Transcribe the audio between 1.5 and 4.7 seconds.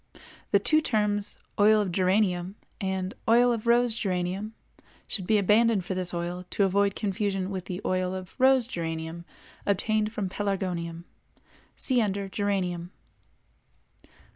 "Oil of Geranium" and "Oil of Rose Geranium"